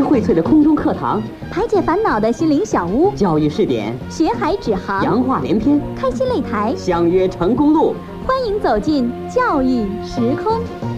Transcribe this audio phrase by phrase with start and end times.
[0.00, 7.94] 师荟萃的空中课堂，排解烦恼的心灵小屋，教育试点，学海指航，洋话连篇，开心擂台，相约成功路。
[8.26, 10.89] 欢迎走进教育时空。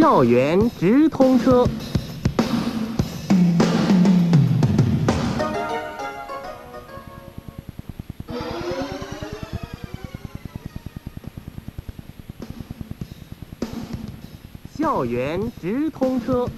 [0.00, 1.68] 校园直通车。
[14.74, 16.48] 校园直通车。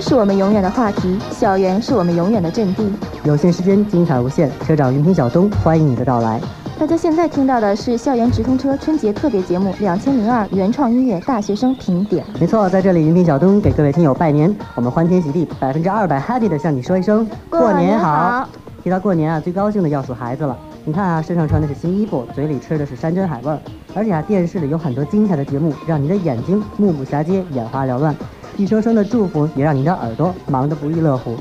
[0.00, 2.86] 是我们永远的话题，校园是我们永远的阵地。
[3.24, 4.50] 有限时间，精彩无限。
[4.66, 6.40] 车长云平小东，欢迎你的到来。
[6.78, 12.24] 大家现在听到的是《校园直通车》春节特别节目《两千零二原创音乐大学生评点》。
[12.40, 18.48] 没错，在这里，云平小东给各位听友拜年，我们欢天喜地，百分之二百 happy 的向你说一声过年好。
[18.82, 20.54] 提到过年啊，最高兴的要数孩子了。
[20.84, 23.58] 你看啊，身上穿的是新衣服，嘴里吃的是山珍海味儿，
[23.94, 28.14] 而且啊，电视里有很多精彩的节目，让你的眼睛目不暇接，眼花缭乱。
[28.56, 31.36] 一声声的祝福也让你的耳朵忙得不亦乐乎。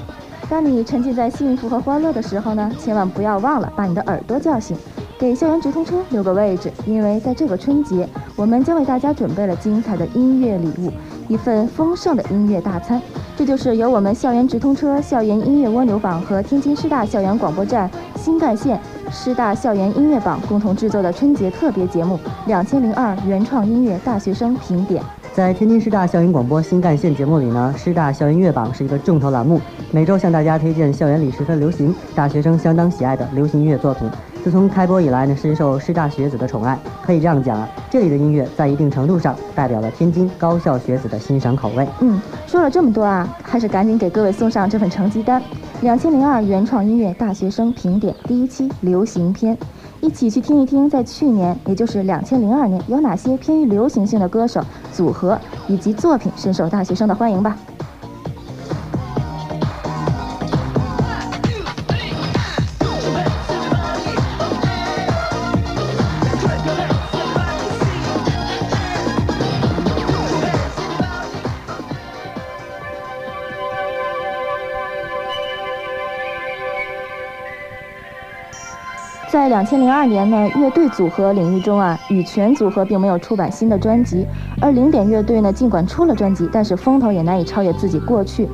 [0.50, 4.78] 当你沉浸在幸福和欢乐的时候呢，千万不要忘了把你的耳朵叫醒，
[5.18, 10.92] 给校园直通车留个位置，因为在这个春节，我们将为大家准备了精彩的音乐礼物，
[11.28, 13.02] 一份丰盛的音乐大餐。
[13.36, 18.80] 这就是由我们校园直通车、校园音乐蜗牛榜和天津师大校园广播站新干线
[19.10, 22.16] 师大校园音乐榜共同制作的春节特别节目
[22.46, 25.02] 《两千零二原创音乐大学生评点》。
[25.34, 34.08] 在天津师大校园广播新干线节目里呢，师大校园音乐榜是一个重头栏目，每周向大家推荐校园里十分流行、大学生相当喜爱的流行音乐作品。
[34.44, 36.78] 自从开播以来呢，深受师大学子的宠爱。
[37.02, 41.88] 可以这样讲啊，这里的音乐在一定程度上代表了天津高校学子的欣赏口味。
[42.02, 45.42] 嗯，说了这么多啊，还是赶紧给各位送上这份成绩单：
[45.82, 49.58] 两千零二原创音乐大学生评点第一期流行篇。
[50.04, 57.58] 一起去听一听，在去年，也就是两千零二年，有哪些偏于流行性的歌手、组合以及作品深受大学生的欢迎吧。
[79.54, 84.26] 两千零二年呢，乐队组合领域中啊，羽泉组合并没有出版新的专辑，
[84.60, 88.50] 而零点乐队呢，尽管出了专辑，但是风头也难以超越自己过去。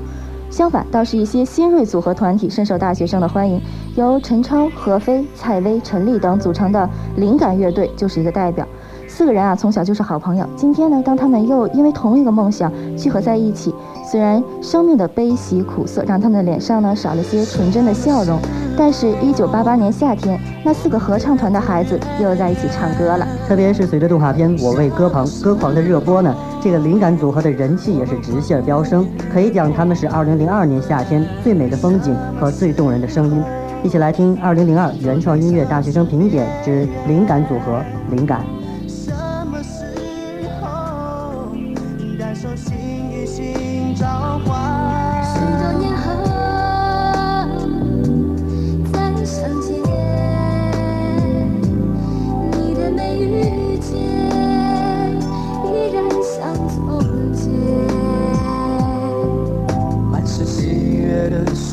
[0.49, 3.61] 相反，倒是一些新锐组合团体深受大学生的欢迎，
[3.95, 8.67] 由陈超、何飞、蔡薇、陈粒等组成的灵感乐队就是一个代表。
[9.07, 10.45] 四个人啊，从小就是好朋友。
[10.57, 13.73] 今天呢，当他们又因为同一个梦想聚合在一起，
[14.03, 18.37] 虽然生命的悲喜苦涩让他们的脸上呢少了些纯真的笑容，
[18.79, 23.27] 但是，一九八八年夏天，那四个合唱团的孩子又在一起唱歌了。
[23.45, 29.05] 特别是随着动画片《我为歌狂歌狂》的热播呢，这个灵感组合的人气也是直线飙升。
[29.33, 33.43] 可以讲，他们是二零零二年夏天最美的风景和最动人的声音。
[33.83, 37.81] 一起来听二零零二原创音乐大学生评点之灵感组合
[38.15, 38.39] 《灵感》。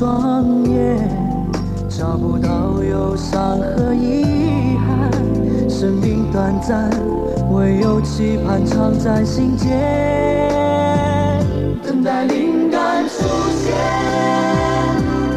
[0.07, 1.11] 双眼
[1.89, 4.23] 找不到忧伤和遗
[4.79, 5.11] 憾，
[5.69, 6.89] 生命短暂，
[7.51, 9.69] 唯有期盼藏在心间，
[11.83, 13.25] 等待灵感出
[13.59, 13.75] 现，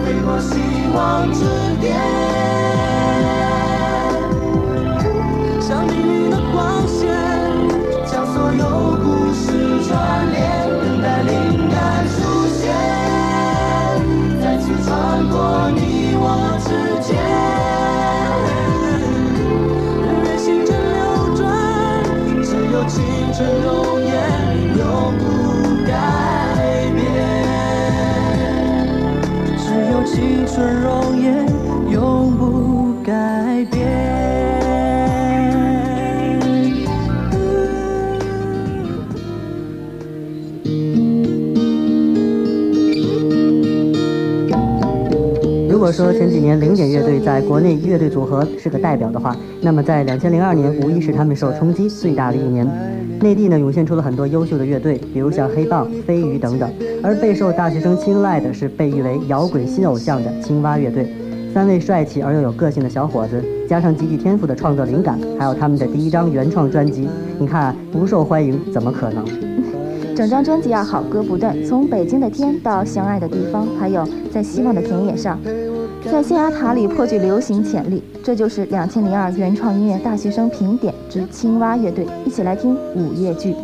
[0.06, 0.60] 飞过希
[0.94, 1.46] 望之
[1.82, 1.98] 巅，
[46.50, 52.66] 年零点乐队在国内乐队组合是个代表的话，那么在两千零二年无疑是他们受冲击最大的一年。
[53.22, 56.68] 内地呢涌现出了很多优秀的乐队，比如像黑棒、飞鱼等等。
[57.04, 61.08] 而备受大学生青睐的是被誉为摇滚新偶像的青蛙乐队。
[61.54, 67.08] 三位帅气而又有个性的小伙子，加上极具天赋的创作灵感，还有他们的第一张原创专辑，
[67.38, 69.24] 你看不受欢迎怎么可能？
[70.18, 75.40] 整张专辑啊，好歌不断，从北京的天到相爱的地方，还有在希望的田野上。
[76.06, 82.06] 在象牙塔里颇具流行潜力，这就是两千零二原创音乐大学生评点之青蛙乐队。
[82.26, 83.56] 一起来听午夜剧。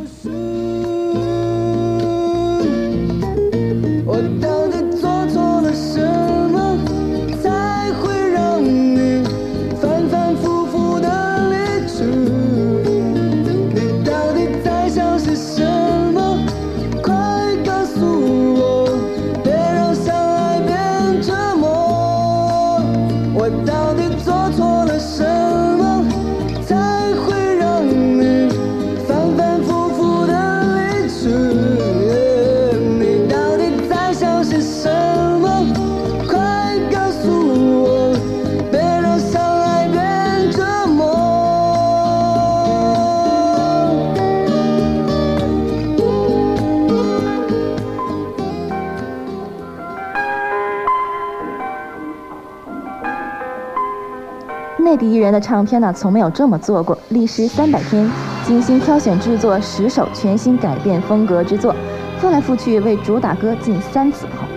[54.95, 56.97] 内地艺人的唱片呢，从没有这么做过。
[57.09, 58.09] 历时三百天，
[58.47, 61.75] 精心挑选制作十首全新改变风格之作，
[62.17, 64.47] 翻来覆去为主打歌近三次棚，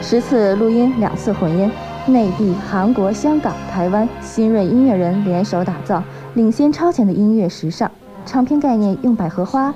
[0.00, 1.70] 十次录音，两次混音。
[2.06, 6.02] 内地、韩国、香港、台湾新锐音乐人联手打造，
[6.32, 7.90] 领先超前的音乐时尚。
[8.24, 9.74] 唱片概念用百合花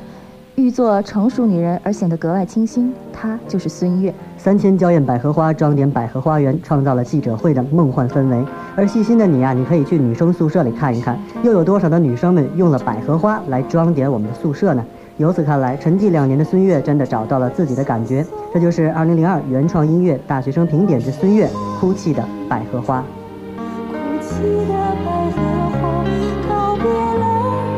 [0.55, 4.15] 寓作成熟女人而显得格外清新，她就是孙悦。
[4.47, 8.45] 三千娇艳百合花装点百合花园，创造了记者会的梦幻氛围。
[8.77, 14.85] 而细心的你啊，你可以去女生宿舍里看一看，又有多少的女生们用了百合花来装点我们的宿舍呢？
[15.17, 18.25] 由此看来，沉寂两年的孙悦真的找到了自己的感觉。
[18.55, 21.47] 这就是2002原创音乐大学生评点之孙悦
[21.81, 23.01] 《哭泣的百合花》。
[23.03, 24.73] 哭泣的
[25.05, 25.43] 百合
[25.73, 26.05] 花，
[26.49, 27.27] 告别了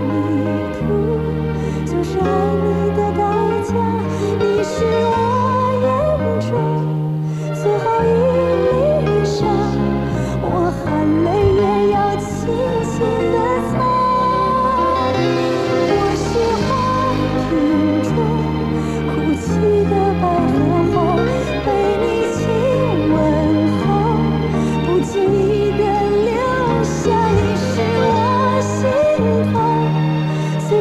[0.06, 0.44] 迷
[0.74, 0.84] 途，
[1.86, 2.26] 就是爱
[2.62, 2.77] 你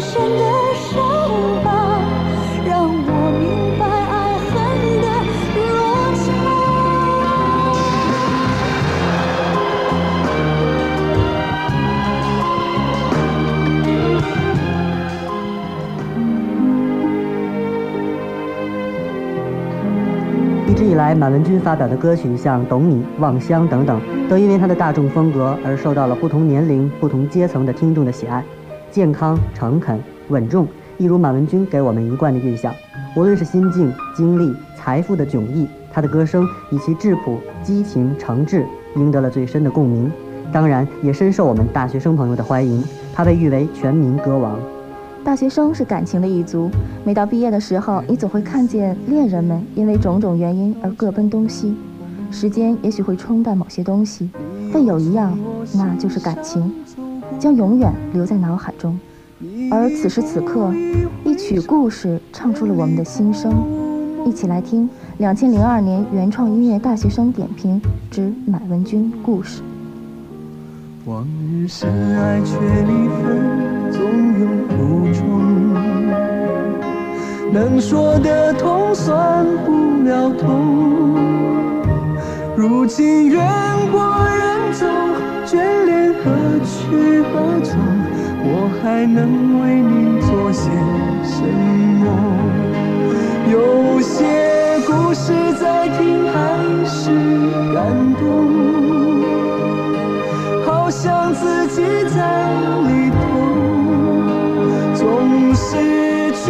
[0.09, 0.39] 深的
[0.73, 1.03] 伤
[1.65, 1.67] 疤，
[2.65, 4.55] 让我明白爱恨
[5.01, 5.05] 的
[5.57, 5.59] 落
[6.15, 6.25] 差。
[20.67, 23.99] 一直以来，满文军发表的歌曲像《懂你》《望乡》等等，
[24.29, 28.41] 都因为他的大众风格而受到了不同年龄、不同阶层的听众的喜爱。
[28.91, 30.67] 健康、诚恳、稳重，
[30.97, 32.73] 一如满文军给我们一贯的印象。
[33.15, 38.63] 无论是心境、经历、财富的迥异，他的歌声以其质朴、激情、诚挚，
[38.95, 40.11] 赢得了最深的共鸣。
[40.51, 42.83] 当然，也深受我们大学生朋友的欢迎。
[43.13, 44.59] 他被誉为全民歌王。
[45.23, 46.69] 大学生是感情的一族，
[47.03, 51.75] 每到毕业的时候，你总会看见恋人们因为种种原因而各奔东西。
[52.29, 54.29] 时间也许会冲淡某些东西，
[54.71, 55.37] 但有一样，
[55.73, 56.71] 那就是感情，
[57.39, 58.97] 将永远留在脑海中。
[59.71, 60.73] 而此时此刻，
[61.23, 63.53] 一曲故事唱出了我们的心声。
[64.25, 64.89] 一起来听
[65.19, 67.79] 两千零二年原创音乐大学生点评
[68.11, 69.61] 之满文军故事。
[71.05, 74.01] 往日深爱却离分，总
[74.39, 74.75] 有苦
[75.13, 75.23] 衷。
[77.53, 81.46] 能说的痛算不了痛。
[82.57, 83.39] 如今远
[83.91, 84.83] 过人走，
[85.45, 86.31] 眷恋何
[86.65, 87.77] 去何从？
[88.49, 90.71] 我还能为你做些
[91.21, 91.43] 什
[92.01, 92.03] 么？
[93.51, 94.25] 有些
[94.87, 96.35] 故事再听还
[96.83, 97.11] 是
[97.75, 97.77] 感
[98.15, 98.25] 动。
[100.65, 102.49] 好像自己在
[102.87, 103.15] 里头，
[104.95, 105.05] 总
[105.53, 106.45] 是去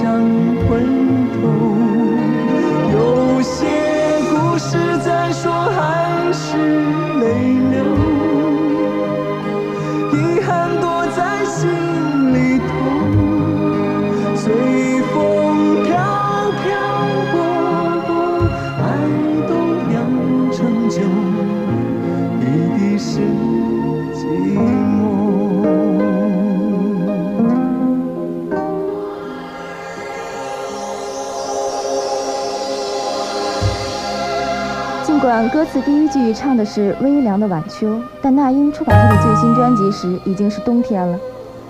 [0.00, 0.99] 折，旧
[35.72, 41.16] 此第一句唱的是微凉的晚秋，但那英出版她的最新专辑时已经是冬天了。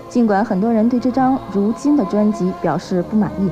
[0.09, 3.51] 尽管很多人对这张如今的专辑表示不满意，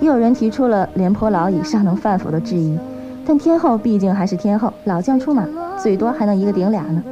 [0.00, 2.78] 也有人提出了廉颇老矣尚能饭否的质疑，
[3.26, 7.02] 但天后毕竟还是天后，老将出马，最多还能一个顶俩呢。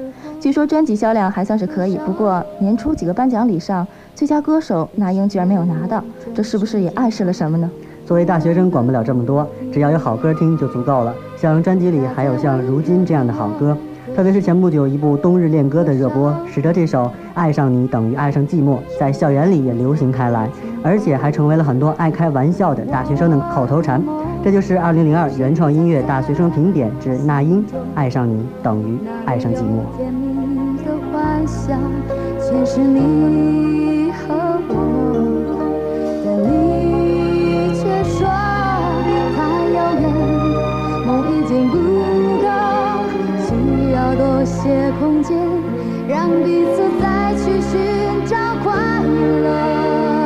[0.41, 6.03] 据说专辑销量还算是可以，不过年初几个颁奖礼上，最佳歌手那英居然没有拿到，
[6.35, 7.71] 这是不是也暗示了什么呢？
[8.07, 11.15] 作为大学生，管不了这么多，只要有好歌听就足够了。
[11.41, 13.77] 像专辑里还有像《如今》这样的好歌，
[14.17, 17.05] 特别是前不久一部《冬日恋歌》的热播，使得这首
[17.35, 20.51] 《爱上你等于爱上寂寞》在校园里也流行开来，
[20.83, 24.03] 而且还成为了很多爱开玩笑的大学生的口头禅。
[24.43, 27.63] 这就是2002原创音乐大学生评点之那英
[27.95, 29.61] 《爱上你等于爱上寂寞》。
[29.97, 31.79] 甜蜜的幻想，
[32.41, 34.08] 全是你
[44.99, 45.39] 空间，
[46.09, 48.75] 让彼此再去寻找快
[49.05, 50.18] 乐。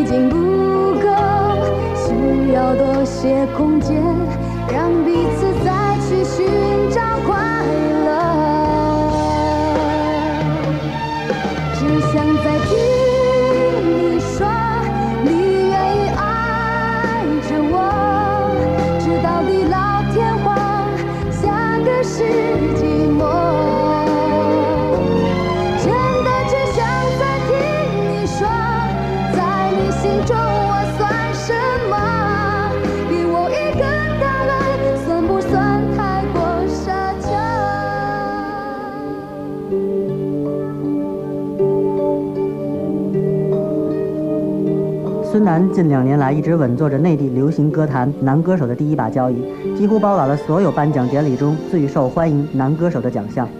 [0.00, 0.36] 已经不
[0.98, 1.08] 够，
[1.94, 4.02] 需要多些空间，
[4.72, 6.46] 让彼此再去寻
[45.30, 49.36] 孙楠近两年来一直稳坐着内地流行歌坛男歌手的第一把交椅，
[49.78, 53.46] 几乎包揽了所有颁奖典礼中最受欢迎男歌手的奖项。《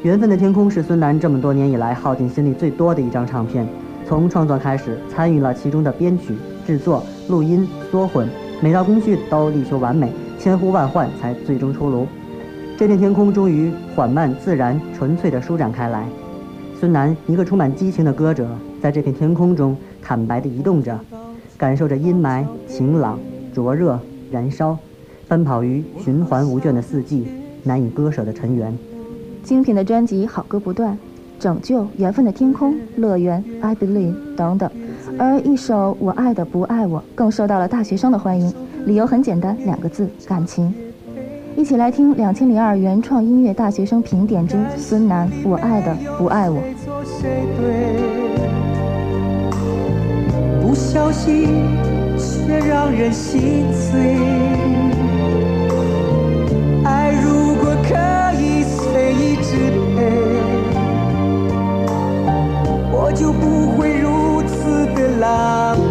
[0.00, 3.68] 缘分的天空》是孙楠这么多年以来耗尽心力最多的一张唱片，
[4.08, 6.34] 从创作开始，参与了其中的编曲、
[6.66, 8.26] 制作、录音、缩混，
[8.62, 12.06] 每道工序都力求完美，千呼万唤才最终出炉。
[12.78, 16.06] 这片天空终于缓慢、自然、纯粹地舒展开来。
[16.80, 18.48] 孙楠，一个充满激情的歌者，
[18.80, 20.98] 在这片天空中坦白地移动着，
[21.56, 23.18] 感受着阴霾、晴朗、
[23.52, 23.98] 灼热、
[24.30, 24.76] 燃烧，
[25.28, 27.26] 奔跑于循环无倦的四季，
[27.62, 28.76] 难以割舍的尘缘。
[29.42, 30.96] 精品的专辑好歌不断，
[31.38, 34.70] 拯救、缘分的天空、乐园、I Believe 等等，
[35.18, 38.52] 而一首我爱的不爱我更受到了大学生的欢迎，
[38.84, 40.72] 理由很简单，两个字：感情。
[41.56, 46.60] 一起来听两千零二原创音乐大学生评点之孙楠《我爱的不爱我》。
[50.92, 51.46] 消息
[52.18, 54.18] 却让人心碎，
[56.84, 57.94] 爱如果可
[58.36, 59.98] 以随意支配。
[62.90, 65.89] 我就不会如此的狼狈。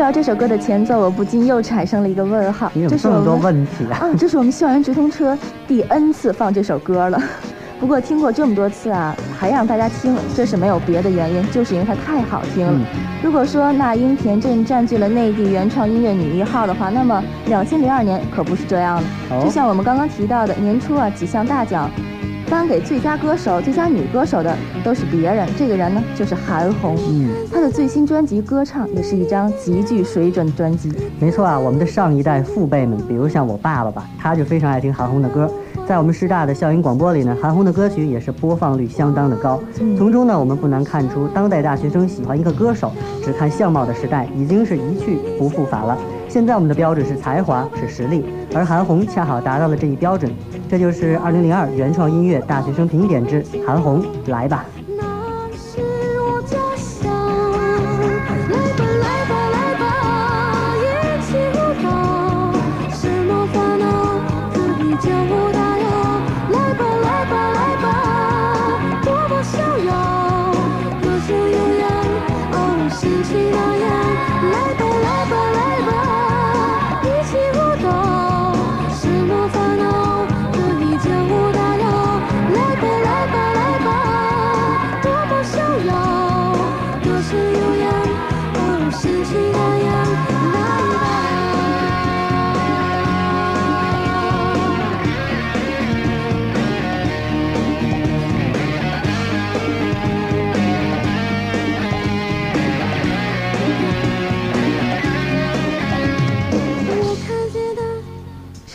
[0.00, 2.72] 到这首歌的前奏，我不禁又产生了一个问号。
[2.72, 4.00] 你有这是这么多我们问题啊？
[4.00, 5.36] 啊，这是我们校园直通车
[5.68, 7.22] 第 N 次放这首歌了。
[7.78, 12.72] 不过听过这么多次啊，还让大家听，这是没有别的原因，就是因为它太好听了。
[12.74, 12.80] 嗯
[13.22, 19.02] 如果说那英田震占据了内地原创音乐女一号的话，那么两千零二年可不是这样的。
[19.28, 21.90] 哦就像我们刚刚提到的，年初啊几项大奖
[22.50, 26.96] 颁给最佳歌手、最佳女歌手的都是别人，这个人呢就是韩红。
[27.08, 30.92] 嗯，她的最新专辑《歌唱》也是一张极具水准的专辑。
[31.20, 35.48] 没错啊，我们的上一代父辈们，比如像我爸爸吧，他就非常爱听韩红的歌。
[35.86, 39.62] 在我们师大的校园广播里呢，韩红的歌曲也是播放率相当的高。
[39.78, 42.90] 嗯从中呢，我们不难看出，当代大学生喜欢一个歌手
[43.24, 45.96] 只看相貌的时代已经是一去不复返了。
[46.30, 50.30] 现在我们的标准是才华，是实力，而韩红恰好达到了这一标准。
[50.68, 54.64] 这就是二零零二原创音乐大学生评点之韩红，来吧。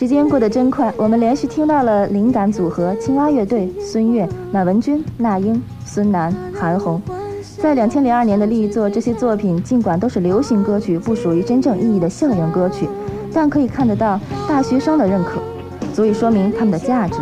[0.06, 7.02] 时间过得真快，我们连续听到了灵感组合青蛙乐队、孙悦、马文君、那英、孙楠、韩红。
[7.60, 12.88] 在两千零二年的力作，这些作品尽管都是流行歌曲，不属于真正意义的校园歌曲，
[13.32, 15.40] 但可以看得到大学生的认可，
[15.92, 17.18] 足以说明他们的价值。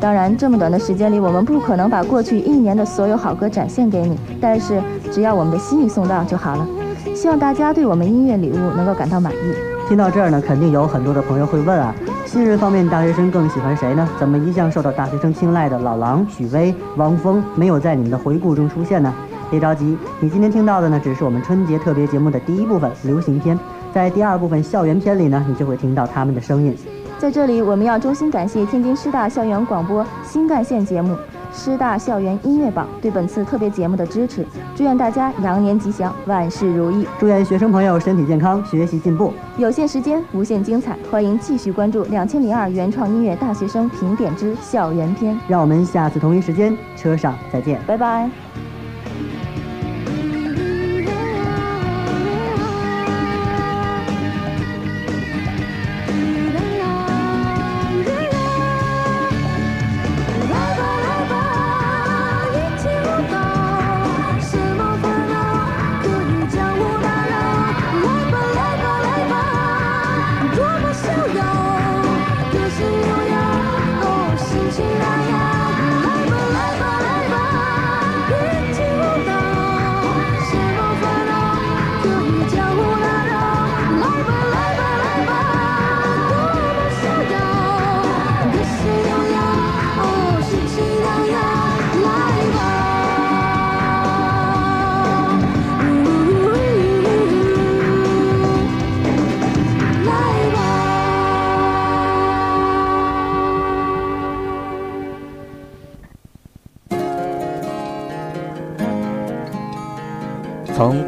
[0.00, 6.66] 当然，这么短的时间里，我们不可能把过去一年的所有好歌展现给你，但是只要我们的心意送到就好了。
[7.14, 9.65] 希望大家对我们音乐礼物能够感到满意。
[9.88, 11.94] 听到这儿呢，肯定有很多的朋友会问啊，
[12.24, 14.08] 新人方面大学生更喜欢谁呢？
[14.18, 19.14] 怎么一向受到大学生青睐的老狼、许巍、汪峰没有在你们的回顾中出现呢？
[19.48, 23.56] 别着急，你今天听到的呢，只是我们春节特别节目的第一部分流行篇，
[23.94, 26.76] 在第二部分校园篇里呢，你就会听到他们的声音。
[27.16, 31.14] 在这里，我们要衷心感谢天津师大校园广播新干线节目
[31.56, 34.46] 《师大校园音乐榜》对本次特别节目的支持。
[34.76, 37.08] 祝愿大家羊年吉祥，万事如意。
[37.18, 39.32] 祝愿学生朋友身体健康，学习进步。
[39.56, 45.36] 有限时间，无限精彩，欢迎继续关注两千零二原创音乐大学生评点之校园篇。
[45.48, 47.80] 让我们下次同一时间车上再见。
[47.86, 48.65] 拜拜。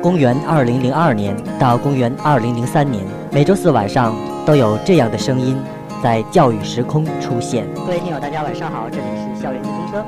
[0.08, 4.16] 公元二零零二年到公元二零零三年，每周四晚上
[4.46, 5.54] 都有这样的声音
[6.02, 7.66] 在教育时空出现。
[7.74, 10.02] 各位听友，大家晚上好，这里是校园直通车，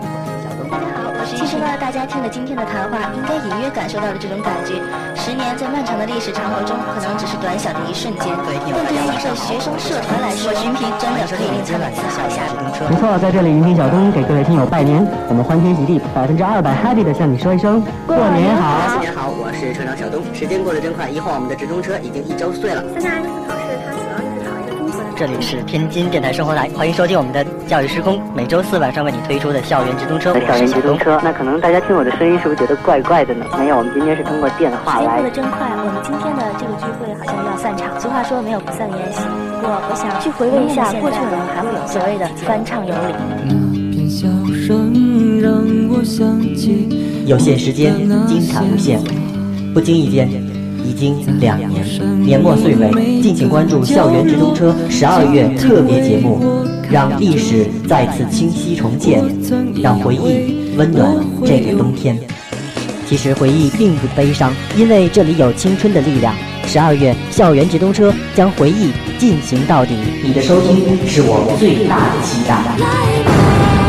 [0.68, 4.76] 大家好，我是其实呢，大家听了今天的谈话，应该隐约感受到了这种感觉。
[5.16, 12.44] 十年在漫长的历史长河中，可能只是短小的一瞬间，但对于一个学生社团来说，云平真的可以令他们思考一下。
[12.84, 19.00] 不错，在这里，云平小东给各位听友拜年，我们欢天喜地，百分之二百 happy 的向你说一声过年好。
[19.00, 20.20] 新年好，我是车长小东。
[20.34, 22.82] 时间过得真快，一晃我们的直通车已经一周岁了。
[25.20, 30.32] 这里是天津电台生活台，欢迎收听我们的教育时空，每周四晚上为你推出的校园直通车。
[30.32, 33.44] 校园直通车，那可能大家听我的声音是不是觉得怪怪的呢？
[33.58, 38.00] 没有，我们今天是通过电话时间过来得真快，我们今天的这个聚会好像要散场。
[38.00, 39.20] 俗话说没有不散的宴席，
[39.60, 43.12] 不过我想去回味一下过去可能还会有所谓的翻唱有礼。
[43.44, 43.52] 那
[43.92, 44.24] 片笑
[44.64, 45.52] 声让
[45.92, 46.88] 我想起
[47.26, 47.92] 有限时间，
[48.26, 48.98] 精彩无限，
[49.74, 50.49] 不经意间，一
[50.90, 51.84] 已经两年，
[52.20, 56.40] 年末岁尾，敬请关注《校园直通车》十二月特别节目，
[56.90, 59.22] 让历史再次清晰重建，
[59.80, 62.18] 让回忆温暖这个冬天。
[63.08, 66.34] 其实回忆并不悲伤，因为这里有青春的力量。
[66.66, 69.94] 十二月，校园直通车将回忆进行到底。
[70.24, 73.79] 你的收听是我最大的期待。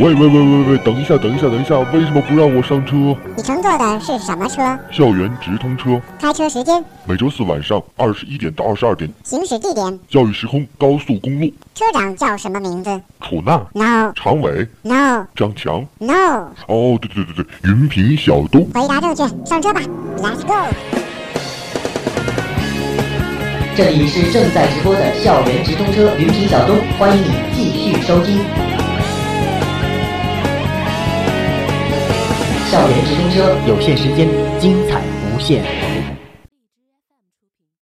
[0.00, 3.14] 喂喂喂喂喂，等一下等一下等一下，为什么不让我上车？
[3.36, 4.62] 你乘坐的是什么车？
[4.90, 6.00] 校园直通车。
[6.18, 6.82] 开车时间？
[7.04, 9.08] 每周四晚上二十一点到二十二点。
[9.22, 10.00] 行驶地点？
[10.08, 11.52] 教育时空高速公路。
[11.74, 13.00] 车长叫什么名字？
[13.20, 13.62] 楚娜。
[13.74, 14.12] No。
[14.14, 14.66] 常伟。
[14.80, 15.26] No。
[15.36, 15.86] 张强。
[15.98, 16.48] No。
[16.66, 18.66] 哦，对对对对，云平小东。
[18.74, 19.82] 回答正确，上车吧
[20.18, 21.11] ，Let's go。
[23.74, 28.38] 这里是正在直播的校园直通车，云平小东，欢迎你继续收听。
[32.70, 34.28] 校园直通车，有限时间，
[34.60, 35.64] 精彩无限。